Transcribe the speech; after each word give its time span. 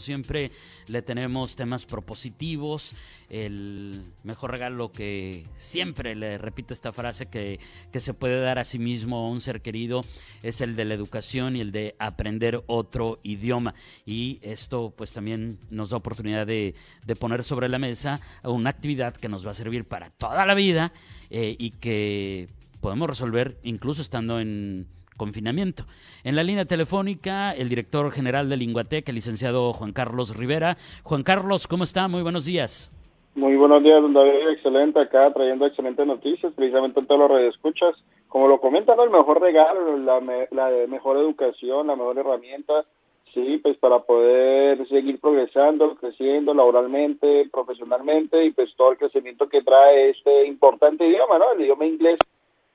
Siempre, 0.00 0.50
le 0.86 1.02
tenemos 1.02 1.56
temas 1.56 1.84
propositivos. 1.84 2.94
El 3.28 4.02
mejor 4.24 4.50
regalo 4.50 4.92
que 4.92 5.46
siempre 5.54 6.14
le 6.14 6.38
repito 6.38 6.74
esta 6.74 6.92
frase 6.92 7.26
que, 7.26 7.60
que 7.92 8.00
se 8.00 8.14
puede 8.14 8.40
dar 8.40 8.58
a 8.58 8.64
sí 8.64 8.78
mismo 8.78 9.18
a 9.18 9.30
un 9.30 9.40
ser 9.40 9.62
querido 9.62 10.04
es 10.42 10.60
el 10.60 10.76
de 10.76 10.84
la 10.84 10.94
educación 10.94 11.56
y 11.56 11.60
el 11.60 11.72
de 11.72 11.94
aprender 11.98 12.62
otro 12.66 13.18
idioma. 13.22 13.74
Y 14.06 14.38
esto, 14.42 14.92
pues 14.96 15.12
también 15.12 15.58
nos 15.70 15.90
da 15.90 15.96
oportunidad 15.96 16.46
de, 16.46 16.74
de 17.04 17.16
poner 17.16 17.44
sobre 17.44 17.68
la 17.68 17.78
mesa 17.78 18.20
una 18.42 18.70
actividad 18.70 19.14
que 19.14 19.28
nos 19.28 19.46
va 19.46 19.52
a 19.52 19.54
servir 19.54 19.84
para 19.84 20.10
toda 20.10 20.46
la 20.46 20.54
vida 20.54 20.92
eh, 21.30 21.56
y 21.58 21.70
que 21.70 22.48
podemos 22.80 23.08
resolver 23.08 23.58
incluso 23.62 24.02
estando 24.02 24.40
en 24.40 24.86
confinamiento. 25.20 25.82
En 26.24 26.34
la 26.34 26.42
línea 26.42 26.64
telefónica, 26.64 27.52
el 27.52 27.68
director 27.68 28.10
general 28.10 28.48
de 28.48 28.56
Linguatec, 28.56 29.06
el 29.10 29.16
licenciado 29.16 29.74
Juan 29.74 29.92
Carlos 29.92 30.34
Rivera. 30.34 30.78
Juan 31.02 31.22
Carlos, 31.22 31.66
¿cómo 31.66 31.84
está? 31.84 32.08
Muy 32.08 32.22
buenos 32.22 32.46
días. 32.46 32.90
Muy 33.34 33.54
buenos 33.54 33.82
días, 33.82 34.00
don 34.00 34.14
David. 34.14 34.48
Excelente 34.48 34.98
acá, 34.98 35.30
trayendo 35.34 35.66
excelentes 35.66 36.06
noticias, 36.06 36.54
precisamente 36.54 37.00
en 37.00 37.06
todos 37.06 37.20
los 37.20 37.30
radioescuchas. 37.30 37.94
Como 38.28 38.48
lo 38.48 38.62
comentan, 38.62 38.98
el 38.98 39.10
mejor 39.10 39.42
regalo, 39.42 39.98
la, 39.98 40.20
la 40.52 40.86
mejor 40.88 41.18
educación, 41.18 41.88
la 41.88 41.96
mejor 41.96 42.16
herramienta, 42.16 42.86
sí, 43.34 43.60
pues 43.62 43.76
para 43.76 43.98
poder 43.98 44.88
seguir 44.88 45.20
progresando, 45.20 45.96
creciendo 45.96 46.54
laboralmente, 46.54 47.46
profesionalmente 47.52 48.42
y 48.46 48.52
pues 48.52 48.74
todo 48.74 48.92
el 48.92 48.98
crecimiento 48.98 49.50
que 49.50 49.62
trae 49.62 50.10
este 50.10 50.46
importante 50.46 51.06
idioma, 51.06 51.38
¿no? 51.38 51.52
El 51.52 51.60
idioma 51.60 51.84
inglés 51.84 52.18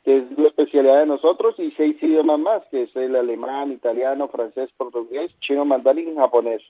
que 0.05 0.17
es 0.17 0.23
la 0.37 0.49
especialidad 0.49 0.99
de 0.99 1.07
nosotros, 1.07 1.55
y 1.57 1.71
seis 1.71 1.97
idiomas 2.01 2.39
más, 2.39 2.63
que 2.69 2.83
es 2.83 2.95
el 2.95 3.15
alemán, 3.15 3.71
italiano, 3.71 4.27
francés, 4.27 4.69
portugués, 4.77 5.31
chino, 5.41 5.65
mandarín 5.65 6.15
japonés. 6.15 6.61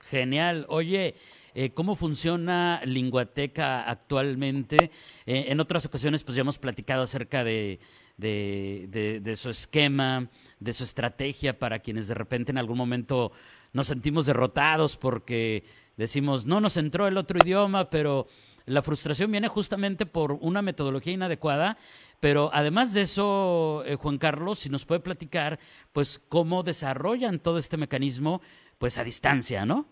Genial. 0.00 0.66
Oye, 0.68 1.14
eh, 1.54 1.70
¿cómo 1.70 1.96
funciona 1.96 2.82
Linguateca 2.84 3.88
actualmente? 3.88 4.90
Eh, 5.24 5.46
en 5.48 5.58
otras 5.58 5.86
ocasiones, 5.86 6.22
pues 6.22 6.36
ya 6.36 6.42
hemos 6.42 6.58
platicado 6.58 7.02
acerca 7.02 7.44
de, 7.44 7.78
de, 8.18 9.20
de, 9.22 9.36
su 9.36 9.48
esquema, 9.48 10.28
de 10.60 10.74
su 10.74 10.84
estrategia 10.84 11.58
para 11.58 11.78
quienes 11.78 12.08
de 12.08 12.14
repente 12.14 12.52
en 12.52 12.58
algún 12.58 12.76
momento 12.76 13.32
nos 13.72 13.86
sentimos 13.86 14.26
derrotados 14.26 14.98
porque 14.98 15.64
decimos, 15.96 16.44
no 16.44 16.60
nos 16.60 16.76
entró 16.76 17.06
el 17.06 17.16
otro 17.16 17.38
idioma, 17.42 17.88
pero 17.88 18.26
la 18.66 18.82
frustración 18.82 19.30
viene 19.30 19.48
justamente 19.48 20.06
por 20.06 20.32
una 20.32 20.60
metodología 20.60 21.12
inadecuada, 21.12 21.78
pero 22.20 22.50
además 22.52 22.94
de 22.94 23.02
eso, 23.02 23.82
eh, 23.86 23.96
Juan 23.96 24.18
Carlos, 24.18 24.60
si 24.60 24.70
nos 24.70 24.84
puede 24.84 25.00
platicar, 25.00 25.58
pues 25.92 26.18
cómo 26.18 26.62
desarrollan 26.62 27.38
todo 27.38 27.58
este 27.58 27.76
mecanismo, 27.76 28.40
pues 28.78 28.98
a 28.98 29.04
distancia, 29.04 29.66
¿no? 29.66 29.86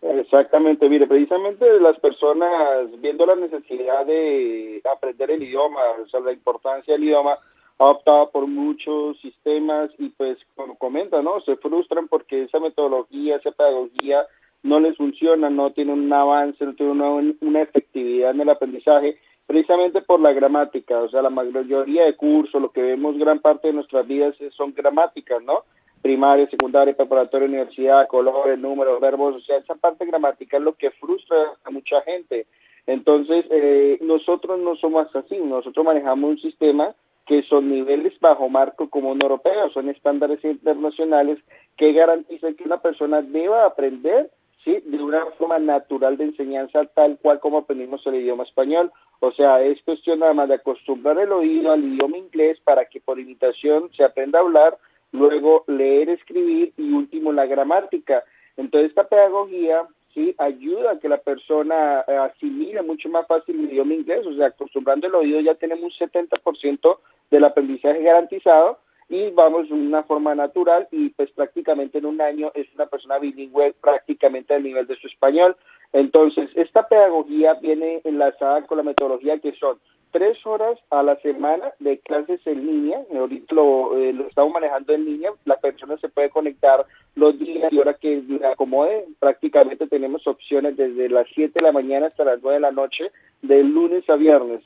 Exactamente, 0.00 0.88
mire, 0.88 1.06
precisamente 1.06 1.80
las 1.80 1.98
personas 1.98 2.88
viendo 3.00 3.26
la 3.26 3.34
necesidad 3.34 4.06
de 4.06 4.80
aprender 4.92 5.30
el 5.30 5.42
idioma, 5.42 5.80
o 6.04 6.08
sea, 6.08 6.20
la 6.20 6.32
importancia 6.32 6.94
del 6.94 7.04
idioma, 7.04 7.38
ha 7.78 7.84
optado 7.84 8.30
por 8.30 8.46
muchos 8.46 9.18
sistemas 9.20 9.90
y 9.98 10.08
pues 10.10 10.38
como 10.54 10.76
comenta, 10.76 11.22
¿no? 11.22 11.40
Se 11.40 11.56
frustran 11.56 12.08
porque 12.08 12.44
esa 12.44 12.60
metodología, 12.60 13.36
esa 13.36 13.52
pedagogía 13.52 14.26
no 14.62 14.80
les 14.80 14.96
funciona, 14.96 15.48
no 15.48 15.72
tiene 15.72 15.92
un 15.92 16.12
avance, 16.12 16.64
no 16.64 16.74
tiene 16.74 16.92
una, 16.92 17.34
una 17.40 17.62
efectividad 17.62 18.32
en 18.32 18.40
el 18.40 18.50
aprendizaje, 18.50 19.18
precisamente 19.48 20.02
por 20.02 20.20
la 20.20 20.34
gramática, 20.34 20.98
o 20.98 21.08
sea, 21.08 21.22
la 21.22 21.30
mayoría 21.30 22.04
de 22.04 22.16
cursos, 22.16 22.60
lo 22.60 22.70
que 22.70 22.82
vemos 22.82 23.16
gran 23.16 23.40
parte 23.40 23.68
de 23.68 23.72
nuestras 23.72 24.06
vidas 24.06 24.34
son 24.54 24.74
gramáticas, 24.74 25.42
¿no? 25.42 25.64
Primaria, 26.02 26.46
secundaria, 26.50 26.94
preparatoria, 26.94 27.48
universidad, 27.48 28.06
colores, 28.08 28.58
números, 28.58 29.00
verbos, 29.00 29.36
o 29.36 29.40
sea, 29.40 29.56
esa 29.56 29.74
parte 29.74 30.04
gramática 30.04 30.58
es 30.58 30.62
lo 30.62 30.74
que 30.74 30.90
frustra 30.90 31.54
a 31.64 31.70
mucha 31.70 32.02
gente. 32.02 32.46
Entonces, 32.86 33.46
eh, 33.48 33.96
nosotros 34.02 34.58
no 34.58 34.76
somos 34.76 35.08
así, 35.16 35.38
nosotros 35.38 35.82
manejamos 35.82 36.28
un 36.28 36.38
sistema 36.40 36.94
que 37.24 37.42
son 37.44 37.70
niveles 37.70 38.20
bajo 38.20 38.50
marco 38.50 38.90
común 38.90 39.18
europeo, 39.22 39.70
son 39.70 39.88
estándares 39.88 40.44
internacionales 40.44 41.38
que 41.78 41.94
garantizan 41.94 42.54
que 42.54 42.64
una 42.64 42.82
persona 42.82 43.22
deba 43.22 43.64
aprender 43.64 44.30
¿sí? 44.62 44.82
de 44.84 45.02
una 45.02 45.24
forma 45.38 45.58
natural 45.58 46.18
de 46.18 46.24
enseñanza 46.24 46.84
tal 46.94 47.18
cual 47.22 47.40
como 47.40 47.58
aprendimos 47.58 48.06
el 48.06 48.16
idioma 48.16 48.44
español. 48.44 48.92
O 49.20 49.32
sea, 49.32 49.62
es 49.62 49.82
cuestión 49.82 50.20
nada 50.20 50.32
más 50.32 50.48
de 50.48 50.54
acostumbrar 50.54 51.18
el 51.18 51.32
oído 51.32 51.72
al 51.72 51.84
idioma 51.84 52.18
inglés 52.18 52.58
para 52.62 52.84
que 52.84 53.00
por 53.00 53.18
imitación 53.18 53.90
se 53.96 54.04
aprenda 54.04 54.38
a 54.38 54.42
hablar, 54.42 54.78
luego 55.12 55.64
leer, 55.66 56.08
escribir 56.10 56.72
y 56.76 56.92
último 56.92 57.32
la 57.32 57.46
gramática. 57.46 58.22
Entonces 58.56 58.90
esta 58.90 59.08
pedagogía 59.08 59.86
sí 60.14 60.34
ayuda 60.38 60.92
a 60.92 60.98
que 60.98 61.08
la 61.08 61.18
persona 61.18 62.04
eh, 62.06 62.16
asimile 62.16 62.82
mucho 62.82 63.08
más 63.08 63.26
fácil 63.26 63.58
el 63.58 63.72
idioma 63.72 63.94
inglés, 63.94 64.26
o 64.26 64.34
sea, 64.34 64.46
acostumbrando 64.46 65.06
el 65.06 65.14
oído 65.14 65.40
ya 65.40 65.54
tenemos 65.54 65.84
un 65.84 66.08
70% 66.08 66.98
del 67.30 67.44
aprendizaje 67.44 68.02
garantizado 68.02 68.78
y 69.08 69.30
vamos 69.30 69.68
de 69.68 69.74
una 69.74 70.02
forma 70.02 70.34
natural 70.34 70.86
y 70.90 71.10
pues 71.10 71.30
prácticamente 71.30 71.98
en 71.98 72.06
un 72.06 72.20
año 72.20 72.52
es 72.54 72.66
una 72.74 72.86
persona 72.86 73.18
bilingüe 73.18 73.74
prácticamente 73.80 74.54
al 74.54 74.62
nivel 74.62 74.86
de 74.86 74.96
su 74.96 75.06
español. 75.06 75.56
Entonces, 75.92 76.50
esta 76.54 76.86
pedagogía 76.86 77.54
viene 77.54 78.00
enlazada 78.04 78.62
con 78.66 78.78
la 78.78 78.84
metodología 78.84 79.38
que 79.38 79.52
son 79.52 79.78
tres 80.10 80.38
horas 80.46 80.78
a 80.90 81.02
la 81.02 81.16
semana 81.16 81.72
de 81.80 81.98
clases 81.98 82.40
en 82.46 82.66
línea, 82.66 83.00
ahorita 83.14 83.54
lo, 83.54 83.96
eh, 83.96 84.12
lo 84.12 84.26
estamos 84.26 84.52
manejando 84.52 84.94
en 84.94 85.04
línea, 85.04 85.32
la 85.44 85.56
persona 85.56 85.98
se 85.98 86.08
puede 86.08 86.30
conectar 86.30 86.86
los 87.14 87.38
días 87.38 87.70
y 87.70 87.78
hora 87.78 87.94
que 87.94 88.22
le 88.26 88.46
acomode, 88.46 89.06
prácticamente 89.18 89.86
tenemos 89.86 90.26
opciones 90.26 90.76
desde 90.76 91.10
las 91.10 91.26
7 91.34 91.52
de 91.54 91.62
la 91.62 91.72
mañana 91.72 92.06
hasta 92.06 92.24
las 92.24 92.40
9 92.42 92.54
de 92.54 92.60
la 92.60 92.72
noche, 92.72 93.10
de 93.42 93.62
lunes 93.62 94.08
a 94.08 94.16
viernes 94.16 94.62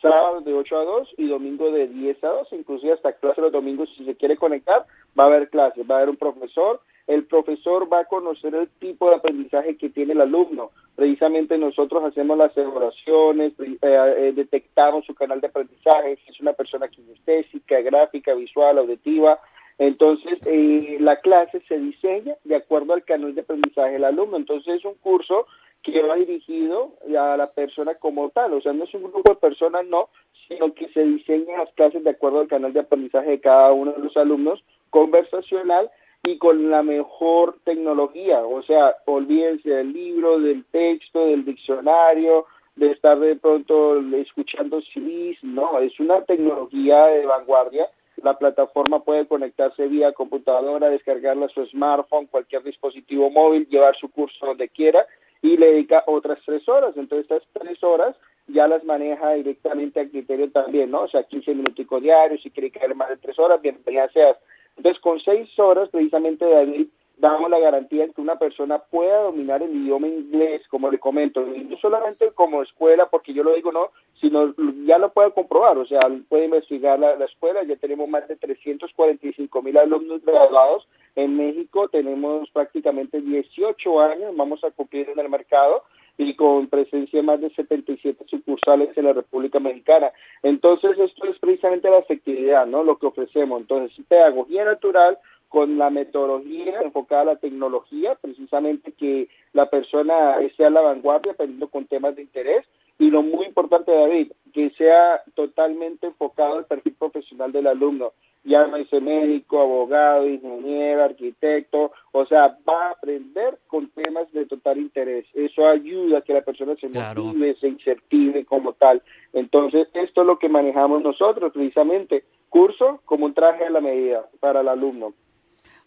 sábado 0.00 0.40
de 0.40 0.52
8 0.52 0.78
a 0.78 0.84
2 0.84 1.14
y 1.18 1.28
domingo 1.28 1.70
de 1.70 1.88
10 1.88 2.24
a 2.24 2.28
2, 2.28 2.48
inclusive 2.52 2.92
hasta 2.92 3.12
clase 3.12 3.40
los 3.40 3.52
domingos 3.52 3.88
si 3.96 4.04
se 4.04 4.14
quiere 4.14 4.36
conectar, 4.36 4.84
va 5.18 5.24
a 5.24 5.26
haber 5.26 5.48
clases, 5.48 5.88
va 5.88 5.96
a 5.96 5.98
haber 5.98 6.10
un 6.10 6.16
profesor, 6.16 6.80
el 7.06 7.24
profesor 7.24 7.92
va 7.92 8.00
a 8.00 8.04
conocer 8.06 8.54
el 8.54 8.68
tipo 8.80 9.08
de 9.08 9.16
aprendizaje 9.16 9.76
que 9.76 9.90
tiene 9.90 10.12
el 10.12 10.20
alumno. 10.20 10.70
Precisamente 10.96 11.56
nosotros 11.56 12.02
hacemos 12.04 12.36
las 12.36 12.56
evaluaciones, 12.56 13.52
eh, 13.60 13.78
eh, 13.82 14.32
detectamos 14.34 15.04
su 15.04 15.14
canal 15.14 15.40
de 15.40 15.46
aprendizaje, 15.46 16.16
si 16.24 16.32
es 16.32 16.40
una 16.40 16.52
persona 16.52 16.88
kinestésica, 16.88 17.80
gráfica, 17.80 18.34
visual, 18.34 18.78
auditiva. 18.78 19.38
Entonces, 19.78 20.38
eh, 20.46 20.96
la 21.00 21.20
clase 21.20 21.60
se 21.68 21.78
diseña 21.78 22.34
de 22.44 22.56
acuerdo 22.56 22.94
al 22.94 23.04
canal 23.04 23.34
de 23.34 23.42
aprendizaje 23.42 23.92
del 23.92 24.04
alumno. 24.04 24.36
Entonces, 24.36 24.76
es 24.76 24.84
un 24.84 24.94
curso 24.94 25.46
que 25.82 26.02
va 26.02 26.16
dirigido 26.16 26.94
a 27.16 27.36
la 27.36 27.52
persona 27.52 27.94
como 27.94 28.30
tal, 28.30 28.54
o 28.54 28.60
sea, 28.60 28.72
no 28.72 28.84
es 28.84 28.94
un 28.94 29.04
grupo 29.04 29.34
de 29.34 29.36
personas, 29.36 29.86
no, 29.86 30.08
sino 30.48 30.74
que 30.74 30.88
se 30.88 31.04
diseñan 31.04 31.58
las 31.58 31.72
clases 31.74 32.02
de 32.02 32.10
acuerdo 32.10 32.40
al 32.40 32.48
canal 32.48 32.72
de 32.72 32.80
aprendizaje 32.80 33.30
de 33.30 33.40
cada 33.40 33.72
uno 33.72 33.92
de 33.92 34.02
los 34.02 34.16
alumnos, 34.16 34.64
conversacional 34.90 35.90
y 36.26 36.38
con 36.38 36.70
la 36.70 36.82
mejor 36.82 37.56
tecnología, 37.64 38.44
o 38.44 38.62
sea, 38.62 38.96
olvídense 39.06 39.70
del 39.70 39.92
libro, 39.92 40.38
del 40.38 40.64
texto, 40.66 41.26
del 41.26 41.44
diccionario, 41.44 42.46
de 42.74 42.90
estar 42.90 43.18
de 43.18 43.36
pronto 43.36 43.98
escuchando 44.16 44.80
CDs, 44.82 45.38
no, 45.42 45.78
es 45.78 45.98
una 45.98 46.22
tecnología 46.22 47.06
de 47.06 47.24
vanguardia 47.24 47.88
la 48.22 48.38
plataforma 48.38 49.00
puede 49.00 49.26
conectarse 49.26 49.86
vía 49.88 50.12
computadora, 50.12 50.88
descargarla 50.88 51.46
a 51.46 51.50
su 51.50 51.64
smartphone, 51.66 52.26
cualquier 52.26 52.62
dispositivo 52.62 53.30
móvil, 53.30 53.68
llevar 53.68 53.94
su 53.96 54.10
curso 54.10 54.46
donde 54.46 54.68
quiera 54.68 55.06
y 55.42 55.56
le 55.56 55.72
dedica 55.72 56.02
otras 56.06 56.38
tres 56.44 56.66
horas. 56.68 56.96
Entonces, 56.96 57.30
estas 57.30 57.42
tres 57.52 57.82
horas 57.84 58.16
ya 58.48 58.66
las 58.68 58.82
maneja 58.84 59.32
directamente 59.32 60.00
a 60.00 60.08
criterio 60.08 60.50
también, 60.50 60.90
¿no? 60.90 61.02
O 61.02 61.08
sea, 61.08 61.24
15 61.24 61.54
minutos 61.54 62.02
diarios, 62.02 62.42
si 62.42 62.50
quiere 62.50 62.70
caer 62.70 62.94
más 62.94 63.10
de 63.10 63.18
tres 63.18 63.38
horas, 63.38 63.60
bienvenida 63.60 64.08
seas. 64.12 64.36
Entonces, 64.76 65.00
con 65.00 65.20
seis 65.20 65.48
horas, 65.58 65.88
precisamente, 65.90 66.44
David, 66.44 66.88
damos 67.16 67.50
la 67.50 67.58
garantía 67.58 68.06
de 68.06 68.12
que 68.12 68.20
una 68.20 68.36
persona 68.36 68.78
pueda 68.78 69.22
dominar 69.22 69.62
el 69.62 69.74
idioma 69.74 70.06
inglés, 70.06 70.62
como 70.68 70.90
le 70.90 70.98
comento, 70.98 71.40
no 71.40 71.76
solamente 71.78 72.30
como 72.32 72.62
escuela, 72.62 73.08
porque 73.10 73.32
yo 73.32 73.42
lo 73.42 73.54
digo 73.54 73.72
no, 73.72 73.90
sino 74.20 74.54
ya 74.84 74.98
lo 74.98 75.12
puede 75.12 75.32
comprobar, 75.32 75.78
o 75.78 75.86
sea, 75.86 76.00
puede 76.28 76.44
investigar 76.44 76.98
la, 76.98 77.16
la 77.16 77.24
escuela, 77.24 77.62
ya 77.64 77.76
tenemos 77.76 78.08
más 78.08 78.28
de 78.28 78.36
345 78.36 79.62
mil 79.62 79.78
alumnos 79.78 80.22
graduados, 80.24 80.86
en 81.14 81.36
México 81.36 81.88
tenemos 81.88 82.50
prácticamente 82.50 83.20
18 83.22 84.00
años, 84.00 84.36
vamos 84.36 84.62
a 84.62 84.70
cumplir 84.70 85.08
en 85.08 85.18
el 85.18 85.30
mercado, 85.30 85.84
y 86.18 86.34
con 86.34 86.68
presencia 86.68 87.20
de 87.20 87.26
más 87.26 87.40
de 87.40 87.50
77 87.50 88.24
sucursales 88.28 88.96
en 88.96 89.04
la 89.04 89.12
República 89.12 89.60
Mexicana. 89.60 90.10
Entonces, 90.42 90.98
esto 90.98 91.26
es 91.26 91.38
precisamente 91.38 91.90
la 91.90 91.98
efectividad, 91.98 92.66
¿no? 92.66 92.82
Lo 92.82 92.98
que 92.98 93.06
ofrecemos. 93.06 93.60
Entonces, 93.60 93.96
pedagogía 94.08 94.64
natural, 94.64 95.18
con 95.48 95.78
la 95.78 95.90
metodología 95.90 96.80
enfocada 96.82 97.22
a 97.22 97.24
la 97.26 97.36
tecnología, 97.36 98.16
precisamente 98.20 98.92
que 98.92 99.28
la 99.52 99.70
persona 99.70 100.40
esté 100.40 100.64
a 100.64 100.70
la 100.70 100.80
vanguardia, 100.80 101.32
aprendiendo 101.32 101.68
con 101.68 101.86
temas 101.86 102.16
de 102.16 102.22
interés. 102.22 102.66
Y 102.98 103.10
lo 103.10 103.22
muy 103.22 103.46
importante, 103.46 103.92
David, 103.92 104.32
que 104.52 104.70
sea 104.70 105.22
totalmente 105.34 106.06
enfocado 106.06 106.58
al 106.58 106.64
perfil 106.64 106.94
profesional 106.94 107.52
del 107.52 107.66
alumno. 107.66 108.12
Ya 108.44 108.66
no 108.66 108.76
dice 108.76 109.00
médico, 109.00 109.60
abogado, 109.60 110.26
ingeniero, 110.26 111.04
arquitecto, 111.04 111.90
o 112.12 112.26
sea, 112.26 112.56
va 112.66 112.86
a 112.86 112.90
aprender 112.92 113.58
con 113.66 113.88
temas 113.90 114.32
de 114.32 114.46
total 114.46 114.78
interés. 114.78 115.26
Eso 115.34 115.66
ayuda 115.66 116.18
a 116.18 116.22
que 116.22 116.32
la 116.32 116.42
persona 116.42 116.74
se 116.76 116.88
motive, 116.88 117.56
se 117.56 117.68
incentive 117.68 118.44
como 118.44 118.72
tal. 118.72 119.02
Entonces, 119.32 119.88
esto 119.94 120.20
es 120.20 120.26
lo 120.26 120.38
que 120.38 120.48
manejamos 120.48 121.02
nosotros, 121.02 121.52
precisamente, 121.52 122.24
curso 122.48 123.00
como 123.04 123.26
un 123.26 123.34
traje 123.34 123.64
a 123.64 123.70
la 123.70 123.80
medida 123.80 124.24
para 124.40 124.60
el 124.60 124.68
alumno. 124.68 125.12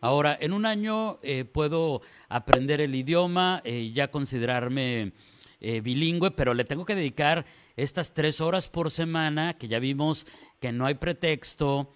Ahora, 0.02 0.38
en 0.40 0.54
un 0.54 0.66
año 0.66 1.18
eh, 1.24 1.46
puedo 1.46 2.02
aprender 2.30 2.82
el 2.82 2.94
idioma, 2.94 3.62
eh, 3.64 3.92
ya 3.94 4.10
considerarme 4.10 5.12
eh, 5.62 5.82
bilingüe, 5.82 6.32
pero 6.32 6.54
le 6.54 6.64
tengo 6.64 6.86
que 6.86 6.96
dedicar 6.96 7.46
estas 7.76 8.14
tres 8.14 8.42
horas 8.42 8.68
por 8.68 8.92
semana, 8.92 9.58
que 9.58 9.68
ya 9.68 9.80
vimos 9.80 10.26
que 10.60 10.72
no 10.72 10.86
hay 10.86 10.96
pretexto, 10.96 11.94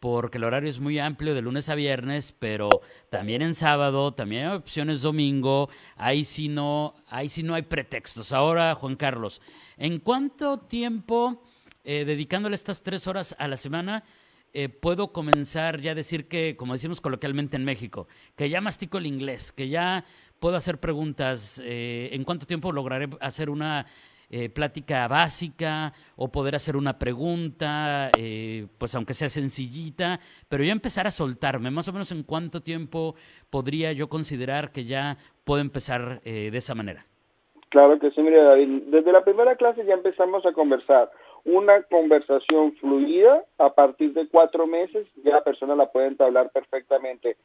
porque 0.00 0.38
el 0.38 0.44
horario 0.44 0.68
es 0.68 0.80
muy 0.80 0.98
amplio 0.98 1.34
de 1.34 1.42
lunes 1.42 1.68
a 1.68 1.74
viernes, 1.74 2.34
pero 2.38 2.68
también 3.10 3.42
en 3.42 3.54
sábado, 3.54 4.12
también 4.12 4.48
hay 4.48 4.56
opciones 4.56 5.02
domingo, 5.02 5.68
ahí 5.96 6.24
sí 6.24 6.48
no, 6.48 6.94
ahí 7.08 7.28
sí 7.28 7.42
no 7.42 7.54
hay 7.54 7.62
pretextos. 7.62 8.32
Ahora, 8.32 8.74
Juan 8.74 8.96
Carlos, 8.96 9.40
¿en 9.76 9.98
cuánto 9.98 10.58
tiempo, 10.58 11.42
dedicándole 11.82 12.56
estas 12.56 12.82
tres 12.82 13.06
horas 13.06 13.34
a 13.38 13.48
la 13.48 13.56
semana, 13.56 14.04
eh, 14.58 14.70
puedo 14.70 15.12
comenzar 15.12 15.82
ya 15.82 15.90
a 15.90 15.94
decir 15.94 16.28
que, 16.28 16.56
como 16.56 16.72
decimos 16.72 17.02
coloquialmente 17.02 17.58
en 17.58 17.64
México, 17.66 18.06
que 18.38 18.48
ya 18.48 18.62
mastico 18.62 18.96
el 18.96 19.04
inglés, 19.04 19.52
que 19.52 19.68
ya 19.68 20.02
puedo 20.40 20.56
hacer 20.56 20.80
preguntas, 20.80 21.62
eh, 21.62 22.08
en 22.12 22.24
cuánto 22.24 22.46
tiempo 22.46 22.72
lograré 22.72 23.06
hacer 23.20 23.50
una 23.50 23.84
eh, 24.30 24.48
plática 24.48 25.08
básica 25.08 25.92
o 26.16 26.32
poder 26.32 26.54
hacer 26.54 26.74
una 26.74 26.98
pregunta, 26.98 28.10
pues 28.78 28.94
aunque 28.94 29.12
sea 29.12 29.28
sencillita, 29.28 30.20
pero 30.48 30.64
ya 30.64 30.72
empezar 30.72 31.06
a 31.06 31.10
soltarme, 31.10 31.70
más 31.70 31.88
o 31.88 31.92
menos 31.92 32.10
en 32.10 32.22
cuánto 32.22 32.62
tiempo 32.62 33.14
podría 33.50 33.92
yo 33.92 34.08
considerar 34.08 34.72
que 34.72 34.86
ya 34.86 35.18
puedo 35.44 35.60
empezar 35.60 36.22
de 36.22 36.56
esa 36.56 36.74
manera. 36.74 37.04
Claro 37.68 37.98
que 37.98 38.10
sí, 38.12 38.22
mire 38.22 38.42
David, 38.42 38.84
desde 38.86 39.12
la 39.12 39.22
primera 39.22 39.54
clase 39.56 39.84
ya 39.84 39.92
empezamos 39.92 40.46
a 40.46 40.52
conversar 40.54 41.10
una 41.46 41.82
conversación 41.82 42.72
fluida, 42.74 43.44
a 43.58 43.72
partir 43.72 44.12
de 44.12 44.26
cuatro 44.26 44.66
meses 44.66 45.06
ya 45.22 45.32
la 45.32 45.44
persona 45.44 45.76
la 45.76 45.90
puede 45.90 46.08
entablar 46.08 46.50
perfectamente. 46.50 47.36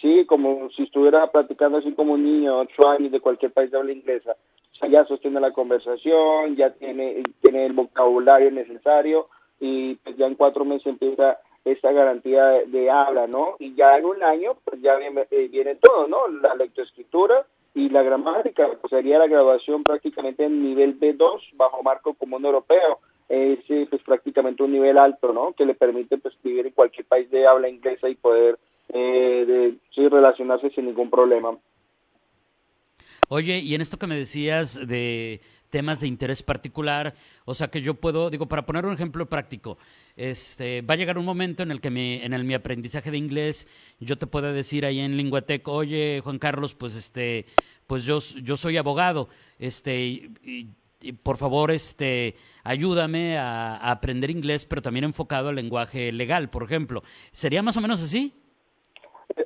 Sí, 0.00 0.24
como 0.24 0.70
si 0.70 0.84
estuviera 0.84 1.30
platicando 1.30 1.78
así 1.78 1.92
como 1.92 2.14
un 2.14 2.24
niño, 2.24 2.58
ocho 2.58 2.88
años 2.88 3.12
de 3.12 3.20
cualquier 3.20 3.52
país 3.52 3.70
de 3.70 3.76
habla 3.76 3.92
inglesa. 3.92 4.34
O 4.72 4.74
sea, 4.76 4.88
ya 4.88 5.04
sostiene 5.04 5.40
la 5.40 5.52
conversación, 5.52 6.56
ya 6.56 6.70
tiene, 6.70 7.22
tiene 7.42 7.66
el 7.66 7.74
vocabulario 7.74 8.50
necesario 8.50 9.28
y 9.60 9.96
pues 9.96 10.16
ya 10.16 10.26
en 10.26 10.36
cuatro 10.36 10.64
meses 10.64 10.86
empieza 10.86 11.38
esta 11.66 11.92
garantía 11.92 12.44
de, 12.66 12.90
habla, 12.90 13.26
¿no? 13.26 13.56
Y 13.58 13.74
ya 13.74 13.98
en 13.98 14.06
un 14.06 14.22
año, 14.22 14.56
pues 14.64 14.80
ya 14.80 14.96
viene, 14.96 15.26
eh, 15.30 15.48
viene 15.48 15.74
todo, 15.74 16.08
¿no? 16.08 16.28
La 16.28 16.54
lectoescritura 16.54 17.44
y 17.74 17.90
la 17.90 18.02
gramática, 18.02 18.70
pues 18.80 18.88
sería 18.88 19.18
la 19.18 19.26
graduación 19.26 19.84
prácticamente 19.84 20.44
en 20.44 20.62
nivel 20.62 20.98
B2 20.98 21.56
bajo 21.56 21.82
marco 21.82 22.14
común 22.14 22.46
europeo 22.46 23.00
es 23.30 23.60
pues 23.88 24.02
prácticamente 24.02 24.62
un 24.62 24.72
nivel 24.72 24.98
alto, 24.98 25.32
¿no? 25.32 25.52
Que 25.52 25.64
le 25.64 25.74
permite 25.74 26.18
pues 26.18 26.34
vivir 26.42 26.66
en 26.66 26.72
cualquier 26.72 27.06
país 27.06 27.30
de 27.30 27.46
habla 27.46 27.68
inglesa 27.68 28.08
y 28.08 28.16
poder 28.16 28.58
eh, 28.92 29.74
sí, 29.94 30.08
relacionarse 30.08 30.70
sin 30.70 30.86
ningún 30.86 31.08
problema. 31.08 31.56
Oye, 33.28 33.60
y 33.60 33.76
en 33.76 33.80
esto 33.80 33.96
que 33.96 34.08
me 34.08 34.16
decías 34.16 34.88
de 34.88 35.40
temas 35.70 36.00
de 36.00 36.08
interés 36.08 36.42
particular, 36.42 37.14
o 37.44 37.54
sea 37.54 37.68
que 37.68 37.80
yo 37.80 37.94
puedo, 37.94 38.28
digo, 38.28 38.48
para 38.48 38.66
poner 38.66 38.84
un 38.84 38.92
ejemplo 38.92 39.26
práctico, 39.26 39.78
este, 40.16 40.82
va 40.82 40.94
a 40.94 40.96
llegar 40.96 41.16
un 41.16 41.24
momento 41.24 41.62
en 41.62 41.70
el 41.70 41.80
que 41.80 41.90
mi, 41.90 42.14
en 42.14 42.32
el, 42.32 42.42
mi 42.42 42.54
aprendizaje 42.54 43.12
de 43.12 43.18
inglés 43.18 43.68
yo 44.00 44.18
te 44.18 44.26
pueda 44.26 44.52
decir 44.52 44.84
ahí 44.84 44.98
en 44.98 45.16
Linguatec, 45.16 45.68
oye 45.68 46.20
Juan 46.24 46.40
Carlos, 46.40 46.74
pues 46.74 46.96
este, 46.96 47.46
pues 47.86 48.04
yo, 48.04 48.18
yo 48.42 48.56
soy 48.56 48.76
abogado, 48.76 49.28
este, 49.60 50.00
y, 50.00 50.70
por 51.22 51.36
favor, 51.36 51.70
este, 51.70 52.34
ayúdame 52.64 53.38
a, 53.38 53.76
aprender 53.90 54.30
inglés, 54.30 54.66
pero 54.66 54.82
también 54.82 55.04
enfocado 55.04 55.48
al 55.48 55.56
lenguaje 55.56 56.12
legal, 56.12 56.50
por 56.50 56.62
ejemplo. 56.62 57.02
¿Sería 57.32 57.62
más 57.62 57.76
o 57.76 57.80
menos 57.80 58.02
así? 58.02 58.32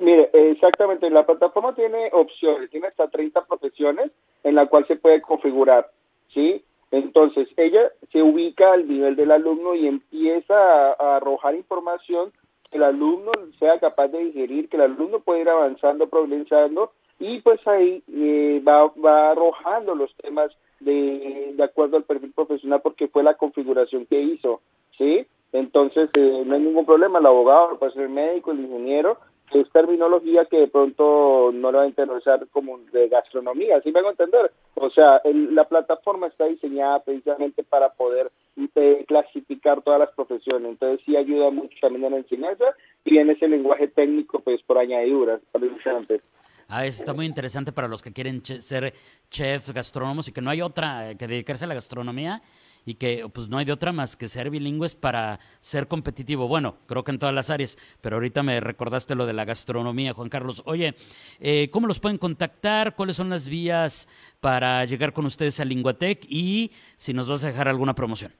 Mire, 0.01 0.29
exactamente, 0.33 1.09
la 1.09 1.25
plataforma 1.25 1.75
tiene 1.75 2.09
opciones, 2.11 2.69
tiene 2.69 2.87
hasta 2.87 3.07
30 3.07 3.45
profesiones 3.45 4.11
en 4.43 4.55
la 4.55 4.65
cual 4.67 4.85
se 4.87 4.95
puede 4.95 5.21
configurar, 5.21 5.89
¿sí? 6.33 6.63
Entonces, 6.91 7.47
ella 7.57 7.91
se 8.11 8.21
ubica 8.21 8.73
al 8.73 8.87
nivel 8.87 9.15
del 9.15 9.31
alumno 9.31 9.75
y 9.75 9.87
empieza 9.87 10.55
a, 10.93 11.17
arrojar 11.17 11.55
información 11.55 12.31
que 12.71 12.77
el 12.77 12.83
alumno 12.83 13.31
sea 13.59 13.79
capaz 13.79 14.07
de 14.09 14.19
digerir, 14.19 14.69
que 14.69 14.77
el 14.77 14.83
alumno 14.83 15.19
pueda 15.19 15.41
ir 15.41 15.49
avanzando, 15.49 16.07
progresando, 16.07 16.91
y 17.19 17.39
pues 17.41 17.65
ahí 17.67 18.03
eh, 18.13 18.61
va, 18.67 18.91
va 19.03 19.31
arrojando 19.31 19.95
los 19.95 20.13
temas 20.15 20.51
de, 20.79 21.53
de 21.55 21.63
acuerdo 21.63 21.97
al 21.97 22.03
perfil 22.03 22.33
profesional 22.33 22.81
porque 22.81 23.07
fue 23.07 23.23
la 23.23 23.35
configuración 23.35 24.05
que 24.05 24.21
hizo, 24.21 24.61
¿sí? 24.97 25.25
Entonces, 25.53 26.09
eh, 26.15 26.43
no 26.45 26.55
hay 26.55 26.61
ningún 26.61 26.85
problema, 26.85 27.19
el 27.19 27.25
abogado, 27.25 27.79
puede 27.79 27.93
ser 27.93 28.03
el 28.03 28.09
médico, 28.09 28.51
el 28.51 28.59
ingeniero, 28.59 29.17
es 29.53 29.69
terminología 29.71 30.45
que 30.45 30.57
de 30.57 30.67
pronto 30.67 31.51
no 31.53 31.71
le 31.71 31.77
va 31.77 31.83
a 31.83 31.87
interesar 31.87 32.45
como 32.49 32.79
de 32.91 33.07
gastronomía, 33.07 33.79
¿sí 33.81 33.91
me 33.91 33.99
hago 33.99 34.09
entender? 34.09 34.51
O 34.73 34.89
sea, 34.89 35.21
la 35.23 35.63
plataforma 35.65 36.27
está 36.27 36.45
diseñada 36.45 36.99
precisamente 36.99 37.63
para 37.63 37.89
poder 37.93 38.31
eh, 38.75 39.05
clasificar 39.07 39.81
todas 39.81 39.99
las 39.99 40.11
profesiones, 40.11 40.71
entonces 40.71 41.05
sí 41.05 41.15
ayuda 41.15 41.51
mucho 41.51 41.77
también 41.79 42.05
en 42.05 42.11
la 42.11 42.17
enseñanza 42.17 42.65
y 43.05 43.17
en 43.17 43.29
ese 43.29 43.47
lenguaje 43.47 43.87
técnico, 43.87 44.39
pues 44.39 44.61
por 44.63 44.77
añadidura, 44.77 45.39
precisamente. 45.51 46.21
Ah, 46.67 46.85
eso 46.85 47.01
está 47.01 47.13
muy 47.13 47.25
interesante 47.25 47.71
para 47.71 47.87
los 47.87 48.01
que 48.01 48.11
quieren 48.11 48.43
ser 48.43 48.93
chefs, 49.29 49.71
gastrónomos 49.71 50.27
y 50.27 50.31
que 50.31 50.41
no 50.41 50.49
hay 50.49 50.61
otra 50.61 51.11
eh, 51.11 51.17
que 51.17 51.27
dedicarse 51.27 51.65
a 51.65 51.67
la 51.67 51.75
gastronomía 51.75 52.41
y 52.85 52.95
que 52.95 53.27
pues 53.33 53.49
no 53.49 53.57
hay 53.57 53.65
de 53.65 53.71
otra 53.71 53.91
más 53.91 54.15
que 54.15 54.27
ser 54.27 54.49
bilingües 54.49 54.95
para 54.95 55.39
ser 55.59 55.87
competitivo. 55.87 56.47
Bueno, 56.47 56.75
creo 56.87 57.03
que 57.03 57.11
en 57.11 57.19
todas 57.19 57.33
las 57.35 57.49
áreas, 57.49 57.77
pero 58.01 58.15
ahorita 58.15 58.43
me 58.43 58.59
recordaste 58.59 59.15
lo 59.15 59.25
de 59.25 59.33
la 59.33 59.45
gastronomía, 59.45 60.13
Juan 60.13 60.29
Carlos. 60.29 60.63
Oye, 60.65 60.95
eh, 61.39 61.69
¿cómo 61.71 61.87
los 61.87 61.99
pueden 61.99 62.17
contactar? 62.17 62.95
¿Cuáles 62.95 63.15
son 63.15 63.29
las 63.29 63.47
vías 63.47 64.07
para 64.39 64.85
llegar 64.85 65.13
con 65.13 65.25
ustedes 65.25 65.59
a 65.59 65.65
Linguatec? 65.65 66.25
Y 66.29 66.71
si 66.95 67.13
nos 67.13 67.27
vas 67.27 67.43
a 67.43 67.47
dejar 67.47 67.67
alguna 67.67 67.95
promoción. 67.95 68.31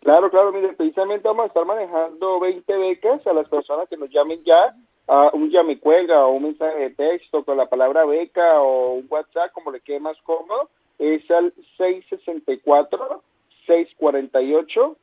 Claro, 0.00 0.30
claro, 0.30 0.52
mire, 0.52 0.74
precisamente 0.74 1.26
vamos 1.26 1.44
a 1.44 1.46
estar 1.48 1.64
manejando 1.64 2.38
20 2.38 2.76
becas 2.76 3.26
a 3.26 3.32
las 3.32 3.48
personas 3.48 3.88
que 3.88 3.96
nos 3.96 4.10
llamen 4.10 4.44
ya 4.44 4.76
un 5.06 5.78
cuelga 5.80 6.26
o 6.26 6.32
un 6.32 6.44
mensaje 6.44 6.78
de 6.78 6.90
texto 6.90 7.44
con 7.44 7.56
la 7.56 7.66
palabra 7.66 8.04
beca 8.04 8.60
o 8.60 8.94
un 8.94 9.06
WhatsApp, 9.08 9.52
como 9.52 9.70
le 9.70 9.80
quede 9.80 10.00
más 10.00 10.16
cómodo, 10.22 10.68
es 10.98 11.28
al 11.30 11.52
664 11.76 13.22
648 13.66 14.96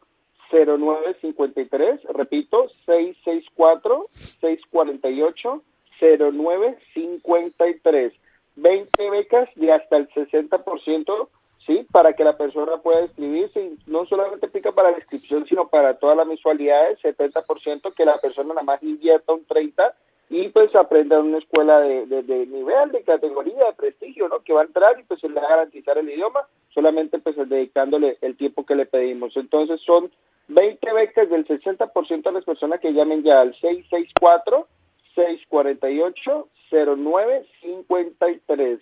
0953, 0.51 2.01
repito, 2.13 2.67
664 2.86 4.08
648 4.41 5.63
0953. 6.00 8.13
20 8.58 9.10
becas 9.10 9.50
de 9.55 9.72
hasta 9.72 9.96
el 9.98 10.10
60% 10.10 11.29
¿sí? 11.65 11.86
Para 11.91 12.13
que 12.13 12.24
la 12.24 12.38
persona 12.38 12.77
pueda 12.77 13.03
inscribirse 13.03 13.62
y 13.62 13.77
no 13.88 14.06
solamente 14.06 14.46
aplica 14.46 14.72
para 14.72 14.91
la 14.91 14.98
inscripción, 14.98 15.46
sino 15.48 15.68
para 15.68 15.98
todas 15.98 16.18
las 16.18 16.27
mensualidades, 16.27 17.00
70% 17.00 17.94
que 17.94 18.06
la 18.06 18.20
persona 18.20 18.50
nada 18.50 18.63
más 18.63 18.84
invierta 18.84 19.34
un 19.34 19.46
30% 19.46 19.94
y 20.30 20.48
pues 20.48 20.74
aprenda 20.75 21.18
en 21.18 21.25
una 21.25 21.39
escuela 21.39 21.82
de, 21.82 22.48
nivel, 22.48 22.91
de 22.94 23.03
categoría, 23.03 23.65
de 23.65 23.74
prestigio, 23.74 24.30
¿no? 24.30 24.39
Que 24.39 24.53
va 24.53 24.62
a 24.62 24.65
entrar 24.65 24.98
y 24.98 25.03
pues 25.03 25.20
se 25.20 25.27
le 25.27 25.36
va 25.36 25.46
a 25.46 25.50
garantizar 25.50 25.98
el 25.98 26.10
idioma, 26.10 26.39
solamente 26.74 27.20
pues 27.20 27.36
dedicándole 27.50 28.18
el 28.22 28.38
tiempo 28.38 28.65
que 28.65 28.75
le 28.75 28.86
pedimos. 28.86 29.36
Entonces 29.36 29.82
son 29.82 30.10
20 30.48 30.94
becas 30.94 31.30
del 31.30 31.46
60% 31.46 32.24
de 32.24 32.32
las 32.32 32.46
personas 32.46 32.80
que 32.80 32.94
llamen 32.94 33.24
ya 33.24 33.41
al 33.41 33.53
664 33.56 34.68
648 35.15 36.48
0953. 36.72 38.80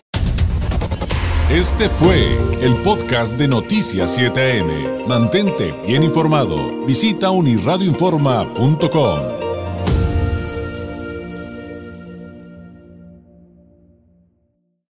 Este 1.50 1.90
fue 1.90 2.28
el 2.62 2.74
podcast 2.82 3.36
de 3.36 3.48
Noticias 3.48 4.18
7am. 4.18 5.06
Mantente 5.06 5.74
bien 5.86 6.02
informado. 6.02 6.86
Visita 6.86 7.30
unirradioinforma.com. 7.30 9.31